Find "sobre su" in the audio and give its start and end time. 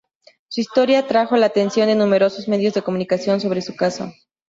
3.39-3.75